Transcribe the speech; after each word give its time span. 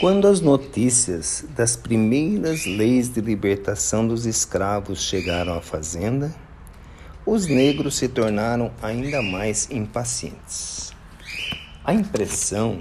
Quando 0.00 0.28
as 0.28 0.40
notícias 0.40 1.44
das 1.56 1.74
primeiras 1.74 2.64
leis 2.64 3.08
de 3.08 3.20
libertação 3.20 4.06
dos 4.06 4.26
escravos 4.26 5.02
chegaram 5.02 5.54
à 5.54 5.60
fazenda, 5.60 6.32
os 7.26 7.48
negros 7.48 7.96
se 7.96 8.06
tornaram 8.06 8.70
ainda 8.80 9.20
mais 9.20 9.68
impacientes. 9.72 10.92
A 11.82 11.92
impressão 11.92 12.80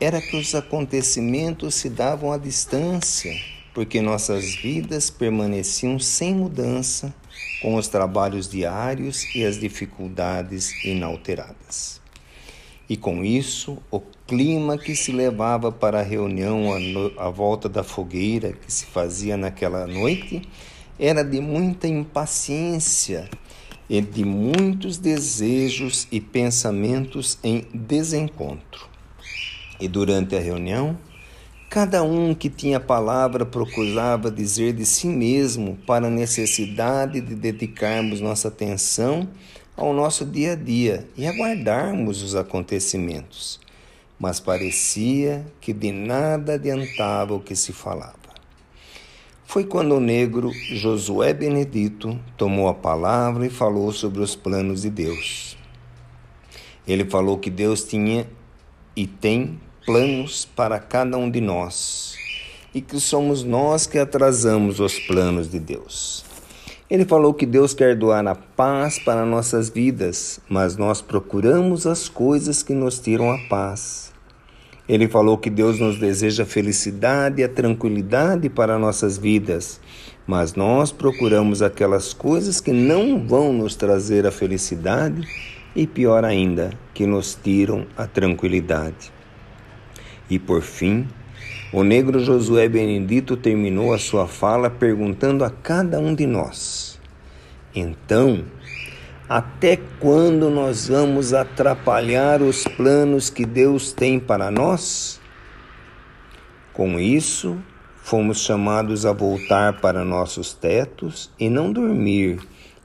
era 0.00 0.20
que 0.20 0.36
os 0.36 0.56
acontecimentos 0.56 1.76
se 1.76 1.88
davam 1.88 2.32
à 2.32 2.36
distância, 2.36 3.32
porque 3.72 4.02
nossas 4.02 4.56
vidas 4.56 5.08
permaneciam 5.08 6.00
sem 6.00 6.34
mudança, 6.34 7.14
com 7.62 7.76
os 7.76 7.86
trabalhos 7.86 8.48
diários 8.48 9.24
e 9.36 9.44
as 9.44 9.56
dificuldades 9.56 10.84
inalteradas. 10.84 12.04
E 12.88 12.96
com 12.96 13.24
isso, 13.24 13.78
o 13.90 14.00
clima 14.26 14.78
que 14.78 14.94
se 14.94 15.10
levava 15.10 15.72
para 15.72 16.00
a 16.00 16.02
reunião 16.02 16.68
à 17.18 17.28
volta 17.28 17.68
da 17.68 17.82
fogueira 17.82 18.52
que 18.52 18.72
se 18.72 18.86
fazia 18.86 19.36
naquela 19.36 19.86
noite 19.86 20.42
era 20.98 21.24
de 21.24 21.40
muita 21.40 21.88
impaciência 21.88 23.28
e 23.88 24.00
de 24.00 24.24
muitos 24.24 24.98
desejos 24.98 26.06
e 26.12 26.20
pensamentos 26.20 27.38
em 27.42 27.64
desencontro. 27.74 28.88
E 29.80 29.88
durante 29.88 30.34
a 30.34 30.40
reunião, 30.40 30.96
cada 31.68 32.02
um 32.02 32.34
que 32.34 32.48
tinha 32.48 32.80
palavra 32.80 33.44
procurava 33.44 34.30
dizer 34.30 34.72
de 34.72 34.86
si 34.86 35.08
mesmo 35.08 35.76
para 35.86 36.06
a 36.06 36.10
necessidade 36.10 37.20
de 37.20 37.34
dedicarmos 37.34 38.20
nossa 38.20 38.48
atenção 38.48 39.28
ao 39.76 39.92
nosso 39.92 40.24
dia 40.24 40.52
a 40.52 40.56
dia 40.56 41.06
e 41.16 41.26
aguardarmos 41.26 42.22
os 42.22 42.34
acontecimentos. 42.34 43.60
Mas 44.18 44.40
parecia 44.40 45.46
que 45.60 45.72
de 45.72 45.92
nada 45.92 46.54
adiantava 46.54 47.34
o 47.34 47.40
que 47.40 47.54
se 47.54 47.72
falava. 47.72 48.14
Foi 49.44 49.64
quando 49.64 49.94
o 49.94 50.00
negro 50.00 50.50
Josué 50.72 51.34
Benedito 51.34 52.18
tomou 52.36 52.68
a 52.68 52.74
palavra 52.74 53.46
e 53.46 53.50
falou 53.50 53.92
sobre 53.92 54.20
os 54.20 54.34
planos 54.34 54.82
de 54.82 54.90
Deus. 54.90 55.56
Ele 56.88 57.04
falou 57.04 57.38
que 57.38 57.50
Deus 57.50 57.84
tinha 57.84 58.26
e 58.94 59.06
tem 59.06 59.60
planos 59.84 60.44
para 60.44 60.78
cada 60.78 61.16
um 61.16 61.30
de 61.30 61.40
nós 61.40 62.16
e 62.74 62.80
que 62.80 62.98
somos 63.00 63.44
nós 63.44 63.86
que 63.86 63.98
atrasamos 63.98 64.80
os 64.80 64.98
planos 64.98 65.50
de 65.50 65.58
Deus. 65.58 66.24
Ele 66.88 67.04
falou 67.04 67.34
que 67.34 67.44
Deus 67.44 67.74
quer 67.74 67.96
doar 67.96 68.24
a 68.28 68.36
paz 68.36 68.96
para 68.96 69.26
nossas 69.26 69.68
vidas, 69.68 70.38
mas 70.48 70.76
nós 70.76 71.02
procuramos 71.02 71.84
as 71.84 72.08
coisas 72.08 72.62
que 72.62 72.72
nos 72.72 73.00
tiram 73.00 73.28
a 73.28 73.38
paz. 73.48 74.12
Ele 74.88 75.08
falou 75.08 75.36
que 75.36 75.50
Deus 75.50 75.80
nos 75.80 75.98
deseja 75.98 76.44
a 76.44 76.46
felicidade 76.46 77.40
e 77.40 77.44
a 77.44 77.48
tranquilidade 77.48 78.48
para 78.48 78.78
nossas 78.78 79.18
vidas, 79.18 79.80
mas 80.24 80.54
nós 80.54 80.92
procuramos 80.92 81.60
aquelas 81.60 82.12
coisas 82.12 82.60
que 82.60 82.70
não 82.72 83.26
vão 83.26 83.52
nos 83.52 83.74
trazer 83.74 84.24
a 84.24 84.30
felicidade 84.30 85.26
e, 85.74 85.88
pior 85.88 86.24
ainda, 86.24 86.70
que 86.94 87.04
nos 87.04 87.34
tiram 87.34 87.84
a 87.96 88.06
tranquilidade. 88.06 89.12
E 90.30 90.38
por 90.38 90.62
fim, 90.62 91.08
o 91.72 91.82
negro 91.82 92.20
Josué 92.20 92.68
Benedito 92.68 93.36
terminou 93.36 93.92
a 93.92 93.98
sua 93.98 94.26
fala 94.26 94.70
perguntando 94.70 95.44
a 95.44 95.50
cada 95.50 95.98
um 95.98 96.14
de 96.14 96.26
nós: 96.26 97.00
Então, 97.74 98.44
até 99.28 99.76
quando 99.98 100.48
nós 100.48 100.88
vamos 100.88 101.34
atrapalhar 101.34 102.40
os 102.40 102.64
planos 102.64 103.28
que 103.28 103.44
Deus 103.44 103.92
tem 103.92 104.20
para 104.20 104.50
nós? 104.50 105.20
Com 106.72 107.00
isso, 107.00 107.58
fomos 107.96 108.40
chamados 108.40 109.04
a 109.04 109.12
voltar 109.12 109.80
para 109.80 110.04
nossos 110.04 110.52
tetos 110.52 111.32
e 111.40 111.48
não 111.48 111.72
dormir 111.72 112.38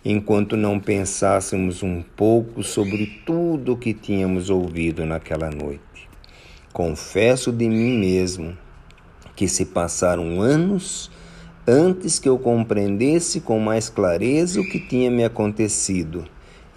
enquanto 0.03 0.57
não 0.57 0.79
pensássemos 0.79 1.83
um 1.83 2.01
pouco 2.01 2.63
sobre 2.63 3.22
tudo 3.25 3.73
o 3.73 3.78
que 3.78 3.94
tínhamos 3.94 4.50
ouvido 4.50 5.06
naquela 5.06 5.51
noite. 5.51 5.91
Confesso 6.73 7.51
de 7.51 7.67
mim 7.67 7.97
mesmo 7.97 8.57
que 9.35 9.47
se 9.47 9.65
passaram 9.65 10.39
anos 10.39 11.11
antes 11.67 12.17
que 12.17 12.29
eu 12.29 12.39
compreendesse 12.39 13.41
com 13.41 13.59
mais 13.59 13.89
clareza 13.89 14.61
o 14.61 14.63
que 14.63 14.79
tinha 14.79 15.11
me 15.11 15.23
acontecido. 15.23 16.25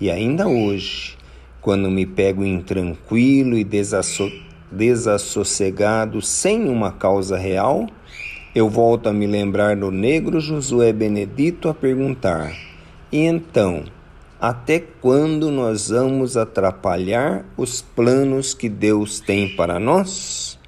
E 0.01 0.11
ainda 0.11 0.49
hoje, 0.49 1.17
quando 1.61 1.91
me 1.91 2.05
pego 2.05 2.45
intranquilo 2.45 3.57
e 3.57 3.63
desasso 3.63 4.31
desassossegado 4.71 6.21
sem 6.21 6.69
uma 6.69 6.91
causa 6.91 7.39
real, 7.39 7.87
eu 8.53 8.69
volto 8.69 9.09
a 9.09 9.13
me 9.13 9.27
lembrar 9.27 9.77
do 9.77 9.91
negro 9.93 10.41
Josué 10.41 10.93
Benedito 10.93 11.69
a 11.69 11.75
perguntar: 11.75 12.53
e 13.13 13.19
então, 13.19 13.85
até 14.49 14.79
quando 14.79 15.51
nós 15.51 15.89
vamos 15.89 16.37
atrapalhar 16.37 17.47
os 17.57 17.81
planos 17.81 18.53
que 18.53 18.69
Deus 18.69 19.19
tem 19.19 19.49
para 19.49 19.79
nós? 19.79 20.59